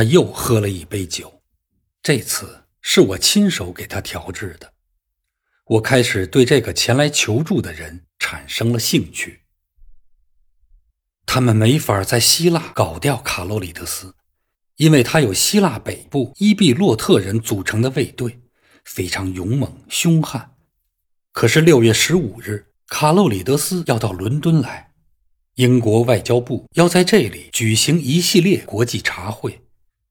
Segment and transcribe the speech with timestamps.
[0.00, 1.42] 他又喝了一杯酒，
[2.02, 4.72] 这次是我亲手给他调制的。
[5.66, 9.42] 我开始对这个前来求助的人产生了兴趣。
[11.26, 14.14] 他们没法在希腊搞掉卡洛里德斯，
[14.76, 18.40] 因为他有希腊北部伊比洛特人组成的卫队，
[18.86, 20.54] 非常勇猛凶悍。
[21.30, 24.92] 可是六月十五日，卡洛里德斯要到伦敦来，
[25.56, 29.60] 英国外交部要在这里举行一系列国际茶会，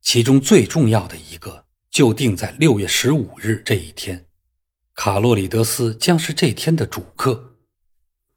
[0.02, 4.26] 其中最重要的一个就定在六月十五日这一天。
[4.94, 7.56] 卡洛里德斯将是这天的主客。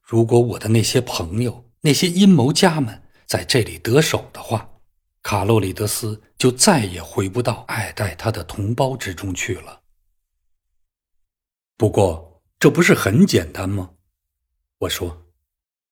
[0.00, 4.68] 如果我的那些朋友、那些阴谋家们在这里得手的话，
[5.22, 9.80] 卡洛里德斯就再也回不到爱戴他的同胞之中去了。
[11.76, 13.92] 不过，这不是很简单吗？
[14.78, 15.26] 我说，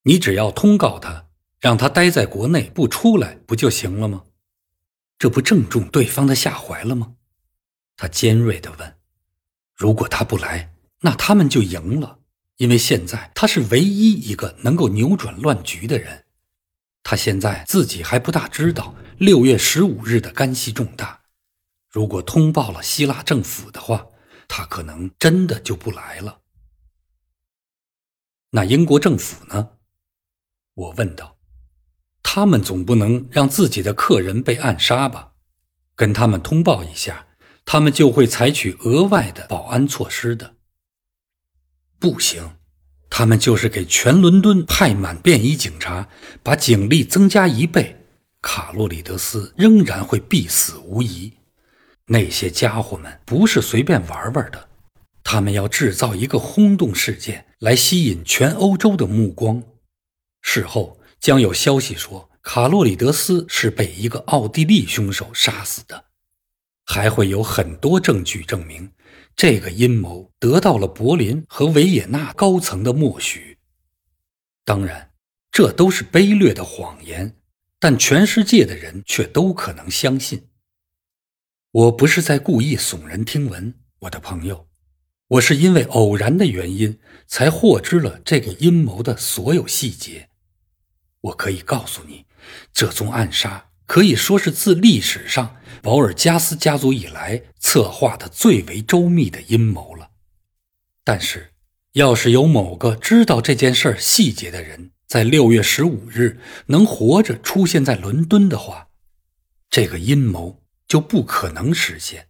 [0.03, 4.25] 你只要通告他，让他待在国内不出来，不就行了吗？
[5.21, 7.17] 这不正中对方的下怀了吗？
[7.95, 8.97] 他尖锐地问。
[9.77, 12.21] 如果他不来，那他们就赢了，
[12.57, 16.25] 因为现在他是唯一一个能够扭转乱局的人。
[17.03, 21.21] 他现在自己还不大知道六月十五日的干系重大。
[21.91, 24.07] 如果通报了希腊政府的话，
[24.49, 26.41] 他可能真的就不来了。
[28.53, 29.73] 那英国政府呢？
[30.73, 31.40] 我问道。
[32.33, 35.33] 他们总不能让自己的客人被暗杀吧？
[35.97, 37.27] 跟他们通报一下。
[37.65, 40.55] 他们就会采取额外的保安措施的。
[41.99, 42.53] 不行，
[43.09, 46.09] 他们就是给全伦敦派满便衣警察，
[46.45, 47.97] 把警力增加一倍，
[48.41, 51.33] 卡洛里德斯仍然会必死无疑。
[52.07, 54.69] 那些家伙们不是随便玩玩的，
[55.25, 59.61] 他们要制造一个轰动事件来吸引全欧洲的目光。
[60.43, 66.07] 事后将有消息说，卡洛里德斯是被一个奥地利凶手杀死的。
[66.87, 68.91] 还会有很多证据证明，
[69.37, 73.59] 这个阴谋得到了柏林和维也纳高层的默许。
[74.65, 75.13] 当然，
[75.53, 77.37] 这都是卑劣的谎言，
[77.79, 80.49] 但全世界的人却都可能相信。
[81.71, 84.67] 我不是在故意耸人听闻，我的朋友，
[85.29, 90.30] 我是因为偶然的原因才获知了这个阴谋的所有细节。
[91.23, 92.27] 我可以告诉你，
[92.73, 93.67] 这宗暗杀。
[93.87, 100.11] 可以说是自历史上保尔加斯家族以来策划的最为周密的阴谋了。
[101.03, 101.53] 但是，
[101.95, 108.91] 要是有某个知道这件事细节的人在六月十五日能活着出现在伦敦的话，
[109.69, 112.29] 这个阴谋就不可能实现。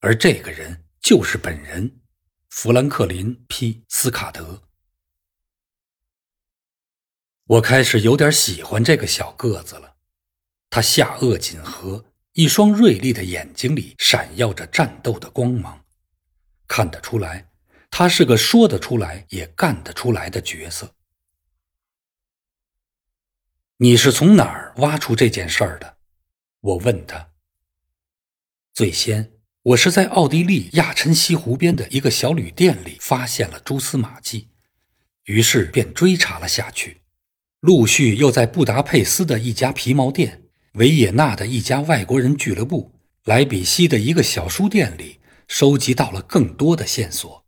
[0.00, 1.98] 而这个人就是本人，
[2.48, 4.62] 富兰克林 ·P· 斯卡德。
[7.46, 9.96] 我开始有点喜欢这个小个子了。
[10.70, 15.84] 他下颚紧合，一双锐利的眼睛里闪耀着战斗的光芒，
[16.66, 17.50] 看得出来，
[17.90, 20.94] 他是个说得出来也干得出来的角色。
[23.76, 25.98] 你是从哪儿挖出这件事儿的？
[26.60, 27.28] 我问他。
[28.72, 34.48] 最先，我是在奥地利亚琛西湖边的一个小旅店里发现了蛛丝马迹，
[35.24, 37.02] 于是便追查了下去，
[37.64, 40.42] 陆续又在布达佩斯的一家皮毛店。
[40.74, 42.92] 维也纳的一家外国人俱乐部，
[43.24, 47.46] 莱比锡的一个小书店里，收集到了更多的线索。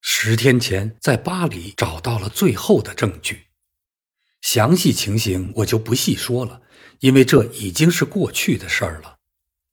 [0.00, 3.46] 十天前，在巴黎找到了最后的证据。
[4.42, 6.62] 详细情形我就不细说了，
[7.00, 9.16] 因为这已经是过去的事儿了。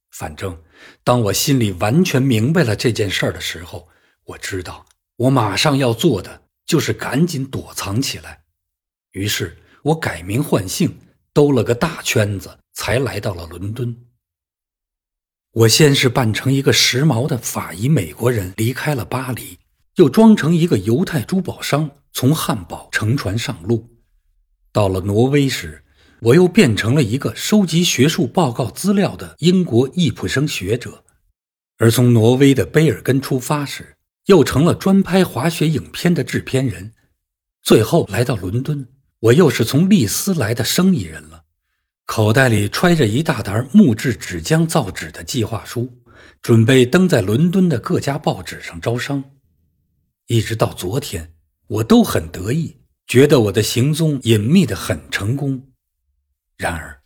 [0.09, 0.63] 反正，
[1.03, 3.87] 当我心里完全明白了这件事儿的时候，
[4.25, 4.87] 我知道
[5.17, 8.38] 我马上要做的就是赶紧躲藏起来。
[9.11, 10.97] 于是我改名换姓，
[11.33, 12.59] 兜了个大圈子。
[12.79, 13.93] 才来到了伦敦。
[15.51, 19.59] 我先是扮成一个时髦的法裔美国人离开了巴黎，
[19.95, 23.99] 又装成一个犹太珠宝商从汉堡乘船上路。
[24.71, 25.83] 到了挪威时，
[26.21, 31.03] 我又变成了一个收集学术报告资料的英国易普生学者；
[31.79, 33.97] 而从挪威的卑尔根出发时，
[34.27, 36.93] 又成了专拍滑雪影片的制片人。
[37.61, 38.87] 最后来到伦敦，
[39.19, 41.45] 我又是从利斯来的生意人了。
[42.05, 46.01] 口袋里揣着一大沓木质纸浆造纸的计划书，
[46.41, 49.23] 准备登在伦敦的各家报纸上招商。
[50.27, 51.33] 一直到昨天，
[51.67, 55.71] 我都很得意，觉得我的行踪隐秘的很成功。
[56.57, 57.03] 然而，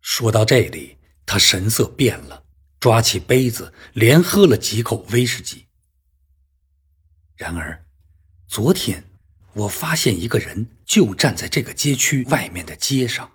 [0.00, 2.44] 说到这里，他神色变了，
[2.78, 5.66] 抓起杯子连喝了几口威士忌。
[7.36, 7.84] 然而，
[8.46, 9.02] 昨天
[9.58, 13.28] 我发现一个人就站在这个街区外面的街上。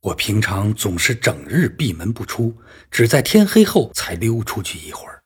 [0.00, 2.56] 我平常总是整日闭门不出，
[2.90, 5.22] 只在天黑后才溜出去一会儿。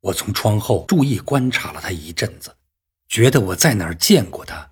[0.00, 2.54] 我从窗后注意观察了他一阵子，
[3.08, 4.70] 觉得我在哪儿见过他。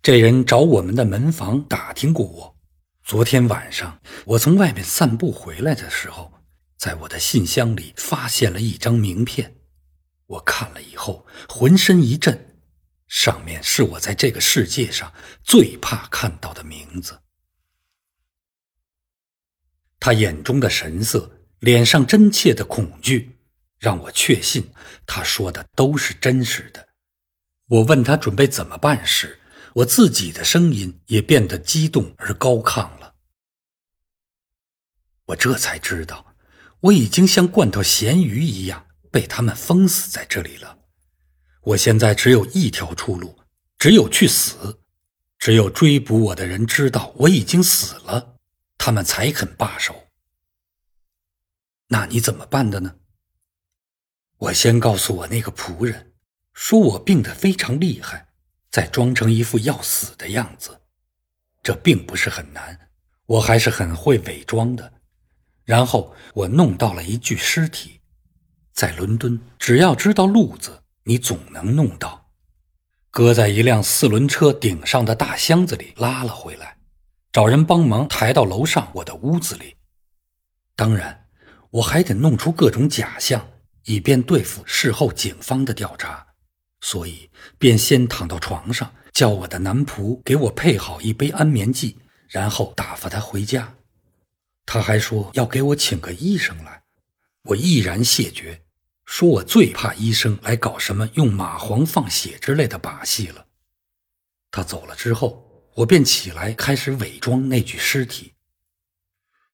[0.00, 2.56] 这人找我们的门房打听过我。
[3.02, 6.32] 昨天晚上我从外面散步回来的时候，
[6.76, 9.56] 在我的信箱里发现了一张名片。
[10.26, 12.45] 我看了以后，浑身一震，
[13.08, 15.12] 上面是我在这个世界上
[15.42, 17.20] 最怕看到的名字。
[19.98, 23.32] 他眼中的神色，脸上真切的恐惧。
[23.78, 24.72] 让我确信
[25.06, 26.88] 他说的都是真实的。
[27.66, 29.38] 我问他准备怎么办时，
[29.74, 33.16] 我自己的声音也变得激动而高亢了。
[35.26, 36.34] 我这才知道，
[36.80, 40.78] 我已经像罐头咸鱼一样被他们封死在这里了。
[41.66, 43.36] 我现在只有一条出路，
[43.76, 44.80] 只有去死。
[45.36, 48.36] 只有追捕我的人知道我已经死了，
[48.78, 50.08] 他们才肯罢手。
[51.88, 52.96] 那你怎么办的呢？
[54.38, 56.12] 我先告诉我那个仆人，
[56.54, 58.28] 说我病得非常厉害，
[58.70, 60.80] 再装成一副要死的样子，
[61.64, 62.90] 这并不是很难，
[63.26, 64.92] 我还是很会伪装的。
[65.64, 68.00] 然后我弄到了一具尸体，
[68.72, 72.30] 在伦敦，只要知道路子，你总能弄到，
[73.10, 76.78] 搁在一辆四轮车顶上的大箱子里拉了回来，
[77.32, 79.76] 找人帮忙抬到楼上我的屋子里。
[80.74, 81.28] 当然，
[81.70, 83.48] 我还得弄出各种假象。
[83.88, 86.26] 以便对付事后警方的调查，
[86.80, 93.76] 所以便先躺到床上，叫我的男仆给我配好一杯安眠剂，然后打发他回家。
[94.64, 96.82] 他还说要给我请个医生来，
[97.44, 98.60] 我毅然谢绝，
[99.06, 103.46] 说我最怕医生来搞什么用蚂蟥放血之类的把戏了。
[104.50, 108.34] 他走了之后，我便起来开始伪装那具尸体。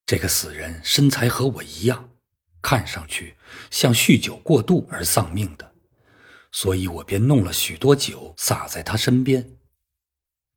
[0.04, 2.08] 这个死人身材和我一样。
[2.64, 3.34] 看上去
[3.72, 5.75] 像酗酒过度而丧命的，
[6.52, 9.56] 所以我便弄了许多酒洒在他身边。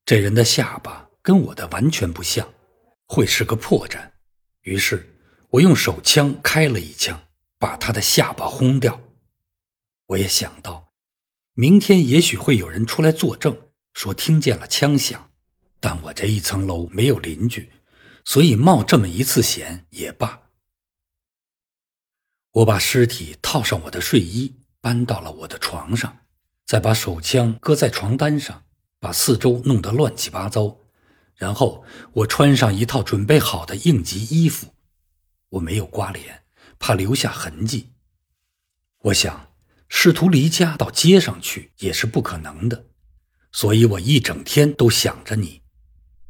[0.06, 2.48] 这人的下巴跟我的完全不像，
[3.07, 4.12] 会是个破绽。
[4.62, 5.18] 于是
[5.50, 7.19] 我用手枪开了一枪，
[7.57, 9.01] 把他的下巴轰掉。
[10.07, 10.93] 我也想到，
[11.53, 15.31] 明天也许会有人出来作证，说听见了枪响，
[15.79, 17.71] 但我这一层楼没有邻居，
[18.23, 20.43] 所以冒这么一次险也罢。
[22.51, 26.17] 我把尸体套上我的睡衣，搬到了我的床上，
[26.65, 28.63] 再把手枪搁在床单上，
[28.99, 30.77] 把四周弄得乱七八糟。
[31.35, 34.73] 然后我穿上一套准备好的应急衣服，
[35.49, 36.44] 我没有刮脸，
[36.80, 37.94] 怕留下痕迹。
[39.00, 39.51] 我想
[39.88, 42.88] 试图离家到街上去也是不可能的，
[43.51, 45.62] 所以我一整天都想着你，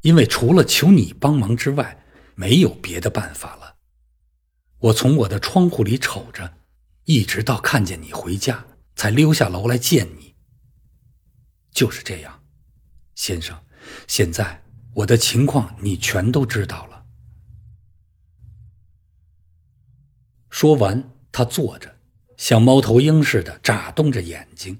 [0.02, 2.04] 因为除了求你帮忙之外，
[2.36, 3.78] 没有别的办法了。
[4.80, 6.58] 我从我的窗户里瞅着，
[7.06, 8.66] 一直到看见你回家，
[8.96, 10.36] 才溜下楼来见你。
[11.72, 12.44] 就是这样，
[13.16, 13.58] 先生。
[14.08, 14.64] 现在
[14.94, 16.95] 我的情况你全都知道了。
[20.58, 21.04] 说完，
[21.34, 21.94] 他坐着，
[22.38, 24.80] 像猫头鹰似的眨动着眼睛，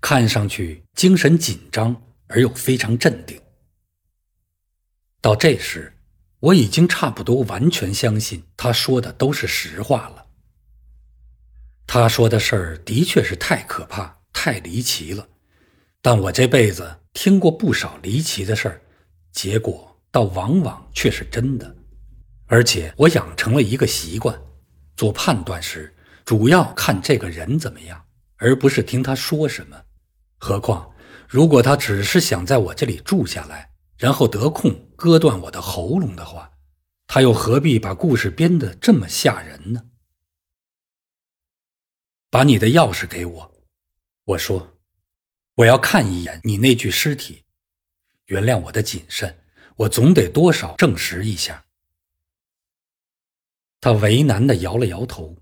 [0.00, 1.94] 看上去精神紧张
[2.26, 3.40] 而又非常镇定。
[5.20, 5.96] 到这时。
[6.40, 10.26] 我已经差不多完全相信他说的都是实话了。
[11.86, 15.28] 他说的事儿的确是太可怕、太离奇了，
[16.00, 18.82] 但我这辈子听过不少离奇的事儿，
[19.30, 21.76] 结果倒往往却是真的。
[22.46, 24.36] 而且我养成了一个习惯，
[24.96, 25.94] 做判断时
[26.24, 28.04] 主要看这个人怎么样，
[28.36, 29.84] 而不是听他说什么。
[30.38, 30.94] 何况，
[31.28, 36.50] 如果他只是想在我这里住下来，然后得空割断我的喉咙的话，
[37.06, 39.84] 他又何必把故事编得这么吓人呢？
[42.30, 43.54] 把你的钥匙给我，
[44.24, 44.78] 我说，
[45.56, 47.44] 我要看一眼你那具尸体。
[48.26, 49.40] 原谅我的谨慎，
[49.76, 51.64] 我总得多少证实一下。
[53.82, 55.36] 他为难的摇了摇头。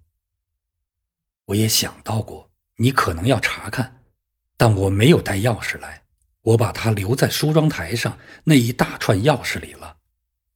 [1.44, 4.02] 我也想到过你可能要查看，
[4.56, 6.04] 但我没有带钥匙来。
[6.40, 9.98] 我把它留在梳妆台上那一大串钥匙里了，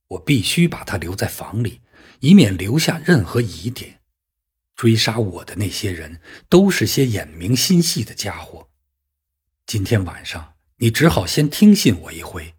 [0.09, 1.83] 我必须把它留在房里，
[2.21, 4.01] 以免留下任何疑点。
[4.75, 8.71] 追杀我的那些人都是些眼明心细的家伙。
[9.67, 12.55] 今天晚上你只好先听信我一回，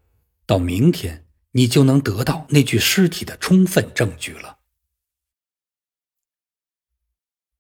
[0.45, 4.54] 到明天你就能得到那具尸体的充分证据了。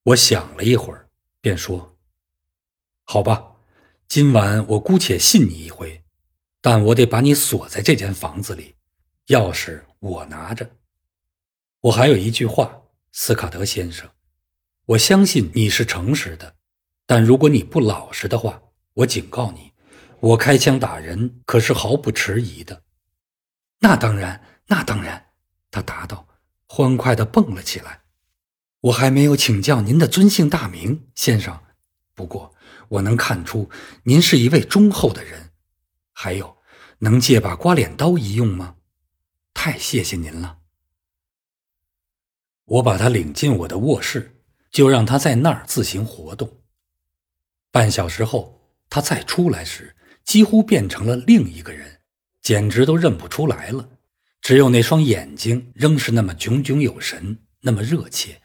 [0.05, 1.09] 我想了一会儿，
[1.41, 1.97] 便说
[3.05, 3.53] ：“好吧。”
[4.07, 6.03] 今晚我姑且信你一回，
[6.61, 8.75] 但我得把你锁在这间房子里，
[9.29, 10.69] 钥匙我拿着。
[11.81, 14.07] 我还有一句话，斯卡德先生，
[14.85, 16.55] 我相信你是诚实的，
[17.07, 18.61] 但如果你不老实的话，
[18.93, 19.73] 我警告你，
[20.19, 22.83] 我开枪打人可是毫不迟疑的。
[23.79, 25.31] 那当然，那当然，
[25.71, 26.27] 他答道，
[26.67, 28.04] 欢快地蹦了起来。
[28.85, 31.59] 我还没有请教您的尊姓大名，先生。
[32.13, 32.53] 不过
[32.87, 33.67] 我能看出
[34.03, 35.53] 您是一位忠厚的人。
[36.13, 36.57] 还有，
[36.99, 38.75] 能借把刮脸刀一用吗？
[39.55, 40.59] 太谢谢您了。
[42.65, 46.61] 我把他领进我的卧室，就让他在那儿自行活动。
[47.71, 52.01] 半小时后，他再出来时，几乎变成了另一个人，
[52.41, 53.89] 简直都认不出来了。
[54.41, 58.43] 只有那双眼睛仍是那么炯炯有神，那么热切。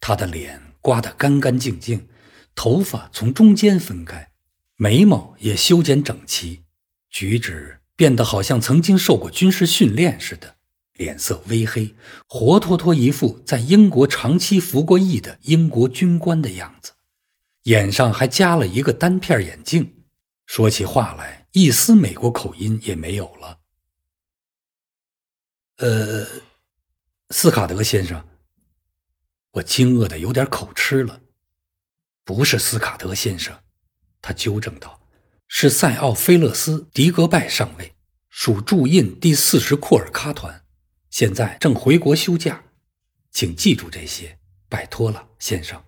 [0.00, 2.08] 他的脸刮得干干净净，
[2.54, 4.32] 头发从中间分开，
[4.76, 6.62] 眉毛也修剪整齐，
[7.10, 10.56] 举止变得好像曾经受过军事训练似的，
[10.94, 11.94] 脸色微黑，
[12.26, 16.92] 活脱脱一副在英国长期服过役的英国军官的样子，
[17.64, 20.04] 眼上还加了一个单片眼镜，
[20.46, 23.58] 说起话来一丝美国口音也没有了。
[25.76, 26.26] 呃，
[27.28, 28.29] 斯卡德先生。
[29.52, 31.22] 我惊愕的有点口吃了，
[32.24, 33.62] 不是斯卡德先生，
[34.22, 35.08] 他纠正道
[35.48, 37.94] ：“是塞奥菲勒斯·迪格拜上尉，
[38.28, 40.64] 属驻印第四十库尔喀团，
[41.10, 42.64] 现在正回国休假，
[43.32, 44.38] 请记住这些，
[44.68, 45.82] 拜托了，先生。”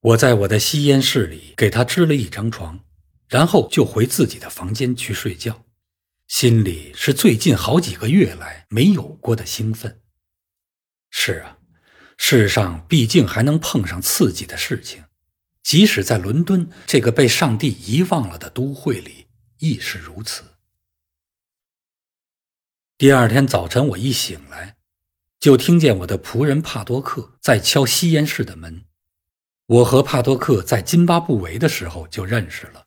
[0.00, 2.84] 我在我的吸烟室里给他支了一张床，
[3.26, 5.64] 然后就回自己的房间去睡觉，
[6.28, 10.02] 心里是最近好几个月来没有过的兴奋。
[11.10, 11.58] 是啊，
[12.16, 15.04] 世上毕竟还能碰上刺激的事情，
[15.62, 19.26] 即使在伦敦这个被上帝遗忘了的都会里
[19.58, 20.42] 亦是如此。
[22.96, 24.76] 第二天早晨，我一醒来，
[25.38, 28.84] 就听见我的仆人帕多克在敲吸烟室的门。
[29.66, 32.86] 我和帕多克在津巴布韦的时候就认识了，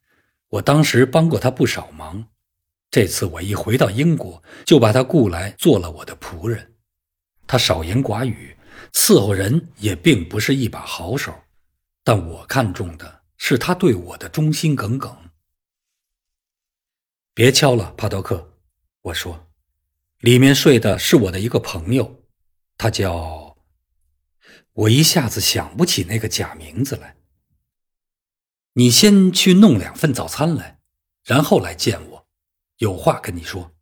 [0.50, 2.28] 我当时帮过他不少忙。
[2.90, 6.71] 这次我一回到英国，就把他雇来做了我的仆人。
[7.52, 8.56] 他少言寡语，
[8.94, 11.38] 伺候人也并不是一把好手，
[12.02, 15.30] 但我看中的是他对我的忠心耿耿。
[17.34, 18.54] 别敲了，帕多克，
[19.02, 19.52] 我说，
[20.20, 22.24] 里面睡的是我的一个朋友，
[22.78, 23.58] 他叫……
[24.72, 27.18] 我一下子想不起那个假名字来。
[28.76, 30.80] 你先去弄两份早餐来，
[31.26, 32.28] 然后来见我，
[32.78, 33.74] 有话跟你说。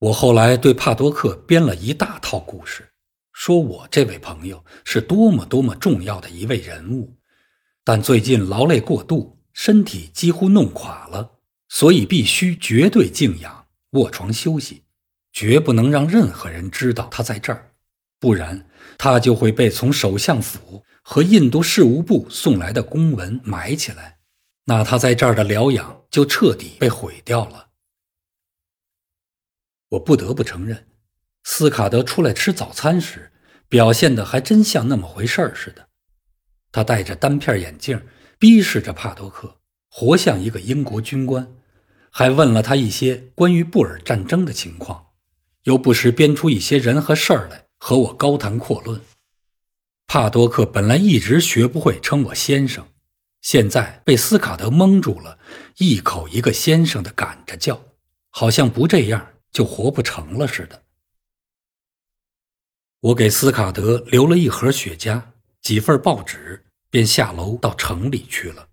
[0.00, 2.88] 我后来对帕多克编了一大套故事，
[3.34, 7.18] 说我这位朋友是多么多么重要的一位人物，
[7.84, 11.32] 但最近劳累过度，身体几乎弄垮了，
[11.68, 14.84] 所以必须绝对静养，卧床休息，
[15.34, 17.72] 绝不能让任何人知道他在这儿，
[18.18, 18.66] 不然
[18.96, 24.16] 他就会被从首相府和印度事务部送来的公文埋起来，
[24.64, 27.66] 那他在这儿的疗养就彻底被毁掉了。
[29.90, 30.86] 我不得不承认，
[31.44, 33.32] 斯卡德出来吃早餐时，
[33.68, 35.88] 表现的还真像那么回事儿似的。
[36.70, 38.00] 他戴着单片眼镜，
[38.38, 39.58] 逼视着帕多克，
[39.90, 41.52] 活像一个英国军官，
[42.10, 45.06] 还问了他一些关于布尔战争的情况，
[45.64, 49.00] 又不时编出一些人和事儿来和我高谈阔论。
[50.06, 52.86] 帕多克本来一直学不会称我先生，
[53.42, 55.38] 现在被斯卡德蒙住了，
[55.78, 57.82] 一口一个先生的赶着叫，
[58.30, 59.26] 好像不这样。
[59.52, 60.82] 就活不成了似的。
[63.00, 65.22] 我给斯卡德留了一盒雪茄、
[65.62, 68.68] 几份报纸，便下楼到城里去了。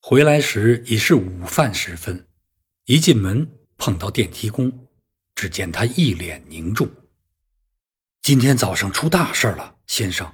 [0.00, 2.26] 回来时已是午饭时分，
[2.84, 4.86] 一进门碰到电梯工，
[5.34, 6.88] 只见他一脸凝重。
[8.20, 10.30] 今天早上出大事了，先生，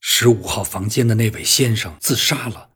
[0.00, 2.70] 十五号房间的那位先生自杀了，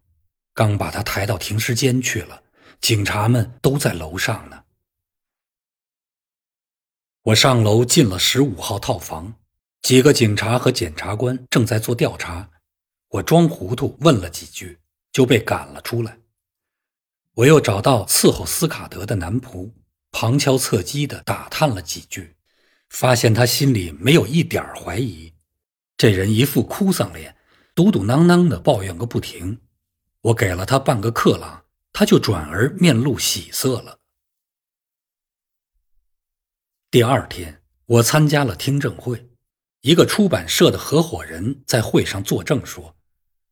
[0.53, 2.43] 刚把他抬到停尸间去了，
[2.81, 4.65] 警察们都在楼上呢。
[7.23, 9.35] 我上楼进了十五号套房，
[9.83, 12.49] 几个警察和检察官正在做调查。
[13.11, 14.79] 我装糊涂问了几句，
[15.13, 16.19] 就被赶了出来。
[17.35, 19.71] 我又找到伺候斯卡德的男仆，
[20.11, 22.37] 旁敲侧击地打探了几句，
[22.89, 25.33] 发现他心里没有一点怀疑。
[25.97, 27.37] 这人一副哭丧脸，
[27.75, 29.61] 嘟嘟囔囔地抱怨个不停。
[30.21, 33.98] 我给了他半个克朗，他就转而面露喜色了。
[36.91, 39.29] 第二天，我参加了听证会。
[39.83, 42.97] 一个出版社的合伙人在会上作证说，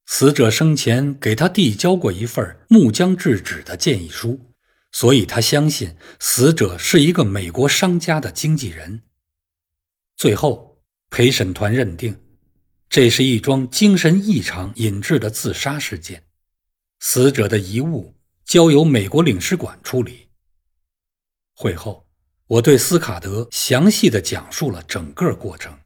[0.07, 4.55] 死者生前给他递交过一份木浆制纸的建议书，
[4.91, 9.03] 所以他相信死者是一个美国商家的经纪人。
[10.17, 12.19] 最后，陪审团认定，
[12.89, 16.25] 这是一桩精神异常引致的自杀事件，
[17.01, 18.15] 死者的遗物
[18.47, 20.31] 交由美国领事馆处理。
[21.53, 22.06] 会后，
[22.49, 25.81] 我对斯卡德详细的讲述了整个过程，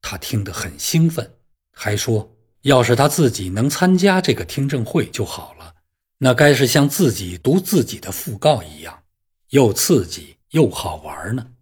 [0.00, 1.38] 他听得很兴奋，
[1.70, 5.76] 还说，要是他自己能参加这个听证会就好了，
[6.18, 9.04] 那该是像自己读自己的讣告一样，
[9.50, 11.52] 又刺激又好玩呢。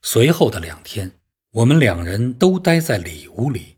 [0.00, 3.76] 随后的两天，我们两人都待在里屋里，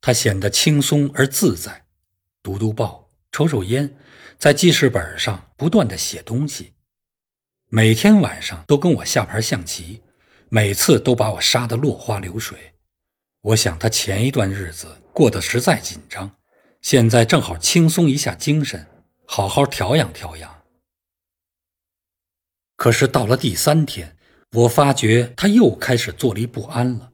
[0.00, 1.86] 他显得轻松而自在，
[2.40, 3.96] 读读报，抽抽烟。
[4.38, 6.72] 在记事本上不断的写东西，
[7.72, 10.02] 每天晚上都跟我下盘象棋，
[10.48, 12.74] 每次都把我杀得落花流水。
[13.42, 16.32] 我想他前一段日子过得实在紧张，
[16.82, 18.84] 现在正好轻松一下精神，
[19.24, 20.62] 好好调养调养。
[22.74, 24.16] 可是到了第三天，
[24.50, 27.12] 我发觉他又开始坐立不安了。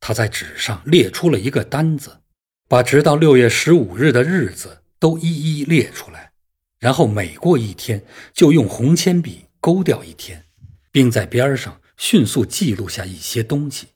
[0.00, 2.20] 他在纸上列出了一个单子，
[2.68, 6.32] 把直到六月十五日的日子都一一列出来。
[6.78, 10.44] 然后每过一天，就用红铅笔勾掉一天，
[10.90, 13.90] 并在边上迅速记录下一些东西。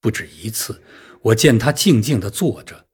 [0.00, 0.82] 不止一次，
[1.20, 2.86] 我见他静静地坐着，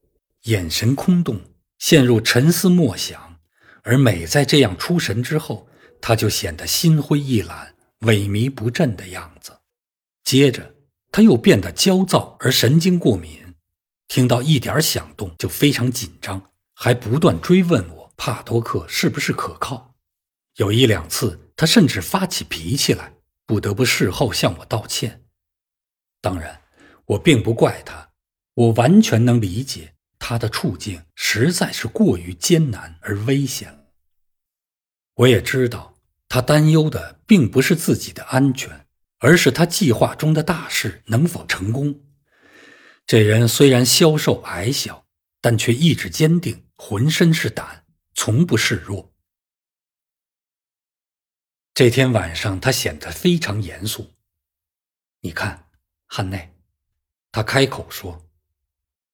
[0.42, 1.40] 眼神空洞，
[1.78, 3.38] 陷入沉思默想。
[3.84, 5.68] 而每在这样出神之后，
[6.00, 9.52] 他就显得心灰意懒、萎靡不振的样子。
[10.24, 10.74] 接着，
[11.12, 13.54] 他又变得焦躁而神经过敏，
[14.08, 18.12] 听到一点响动就非常紧张，还不断追问我。
[18.16, 19.87] 帕多克是不是可靠？
[20.58, 23.14] 有一两次，他甚至发起脾气来，
[23.46, 25.22] 不得不事后向我道歉。
[26.20, 26.62] 当然，
[27.06, 28.10] 我并不怪他，
[28.54, 33.86] 我完全能理解他的处境实在是过于艰难而危险。
[35.14, 35.94] 我也知道，
[36.28, 38.84] 他担忧的并不是自己的安全，
[39.20, 42.00] 而是他计划中的大事能否成功。
[43.06, 45.06] 这人虽然消瘦矮小，
[45.40, 47.84] 但却意志坚定，浑身是胆。
[48.12, 49.14] 从不示弱。
[51.78, 54.10] 这天晚上，他显得非常严肃。
[55.20, 55.68] 你看，
[56.06, 56.52] 汉内，
[57.30, 58.26] 他开口说：“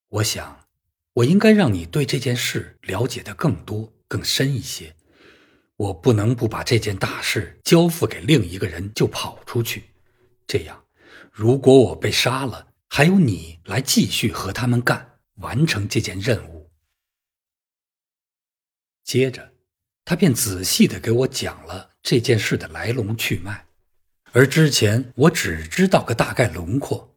[0.09, 0.67] 我想，
[1.13, 4.97] 我应该让你对这件事了解的更多、更深一些。
[5.77, 9.91] 我不能不把这件大事交付给另一个人就跑出去。
[10.47, 10.87] 这样，
[11.31, 16.71] 如果我被杀了，还有你来继续和他们干，完成这件任务。”
[19.05, 19.53] 接着，
[20.03, 23.65] 他便仔细的给我讲了这件事的来龙去脉，
[24.33, 27.17] 而之前我只知道个大概轮廓。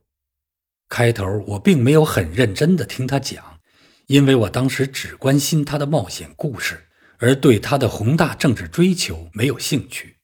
[0.88, 3.60] 开头我并没有很认真的听他讲，
[4.06, 6.86] 因为我当时只关心他的冒险故事，
[7.18, 10.16] 而对他的宏大政治追求没有兴趣。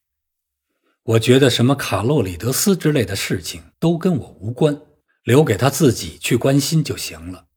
[1.02, 4.80] 我觉得什么卡洛里德斯之类的事情都跟我无关，
[5.24, 7.48] 留给他自己去关心就行了。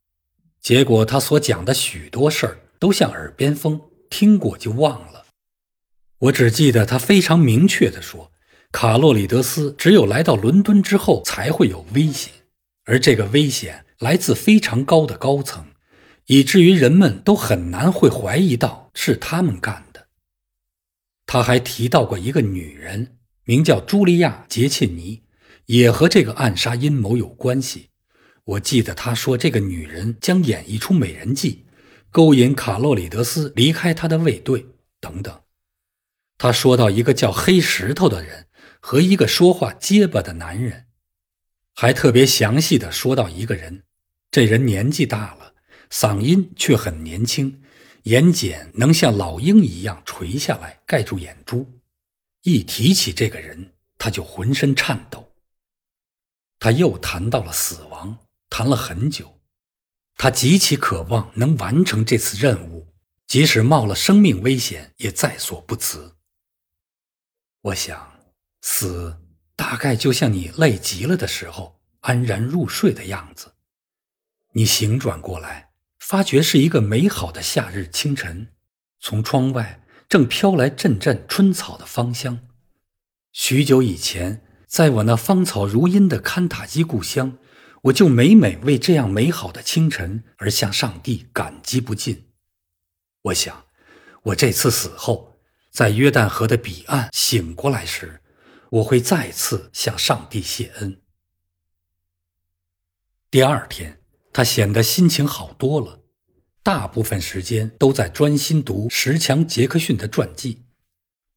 [0.60, 3.82] 结果他所讲的许多事儿都像耳边风。
[4.10, 5.17] 听过就忘了，
[6.20, 8.32] 我只记得他非常明确地说
[8.74, 12.34] ：“卡洛里德斯只有来到伦敦之后才会有危险，
[12.86, 15.66] 而这个危险来自非常高的高层，
[16.26, 20.08] 以至于人们都很难会怀疑到是他们干的。”
[21.28, 25.22] 他还提到过一个女人，名叫茱莉亚·杰切尼，
[25.68, 27.90] 也和这个暗杀阴谋有关系。
[28.46, 31.66] 我记得他说，这个女人将演绎出美人计。
[32.10, 34.66] 勾引卡洛里德斯离开他的卫队，
[35.00, 35.38] 等等。
[36.38, 38.48] 他说到一个叫黑石头的人
[38.80, 40.86] 和一个说话结巴的男人，
[41.74, 43.84] 还特别详细的说到一个人，
[44.30, 45.56] 这人年纪大了，
[45.90, 47.64] 嗓音却很年轻，
[48.04, 51.80] 眼睑能像老鹰一样垂下来盖住眼珠。
[52.44, 55.34] 一提起这个人，他就浑身颤抖。
[56.60, 58.18] 他又谈到了死亡，
[58.50, 59.40] 谈了很久。
[60.16, 62.88] 他极其渴望能完成这次任务，
[63.28, 66.17] 即使冒了生命危险也在所不辞。
[67.68, 68.20] 我想，
[68.62, 69.18] 死
[69.58, 73.56] 大概就像你累极了的时候安然入睡的样子。
[74.54, 78.54] 你醒转过来，发觉是一个美好的夏日清晨，
[79.02, 82.40] 从窗外正飘来阵阵春草的芳香。
[83.34, 87.38] 许久以前，在我那芳草如茵的堪塔基故乡。
[87.84, 92.32] 我就每每为这样美好的清晨而向上帝感激不尽。
[93.22, 93.66] 我想，
[94.24, 95.37] 我这次死后，
[95.78, 98.20] 在约旦河的彼岸醒过来时，
[98.72, 101.04] 我会再次向上帝谢恩。
[103.30, 104.02] 第二天，
[104.34, 106.02] 他显得心情好多了，
[106.64, 110.66] 大部分时间都在专心读石强·杰克逊的传记。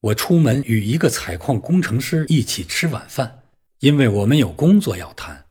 [0.01, 3.43] 我出门与一个采矿工程师一起吃晚饭，
[3.81, 5.49] 因为我们有工作要谈。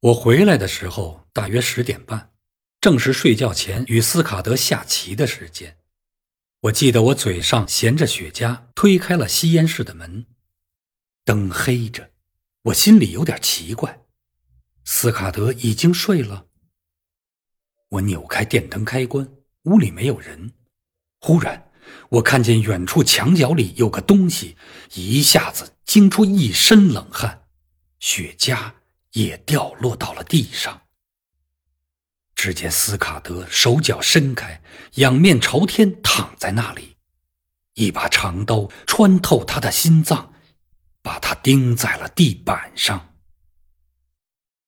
[0.00, 2.32] 我回来的时候大约十点半，
[2.82, 5.77] 正是睡觉前与斯卡德下棋的时间。
[6.62, 10.26] 我记得我嘴上衔着雪茄，推开了吸烟室的门，
[11.24, 12.10] 灯黑着，
[12.62, 14.02] 我心里有点奇怪。
[14.84, 16.46] 斯卡德已经睡了。
[17.90, 19.28] 我扭开电灯开关，
[19.64, 20.52] 屋里没有人。
[21.20, 21.70] 忽然，
[22.08, 24.56] 我看见远处墙角里有个东西，
[24.94, 27.44] 一下子惊出一身冷汗，
[28.00, 28.72] 雪茄
[29.12, 30.87] 也掉落到了地上。
[32.38, 34.62] 只见斯卡德手脚伸开，
[34.94, 36.94] 仰面朝天躺在那里，
[37.74, 40.32] 一把长刀穿透他的心脏，
[41.02, 43.14] 把他钉在了地板上。